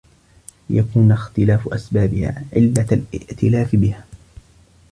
لِيَكُونَ 0.69 1.11
اخْتِلَافُ 1.11 1.67
أَسْبَابِهَا 1.67 2.43
عِلَّةَ 2.55 2.87
الِائْتِلَافِ 2.91 3.75
بِهَا 3.75 4.05